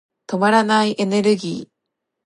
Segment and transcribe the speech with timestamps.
[0.25, 1.71] 止まらないエネルギー。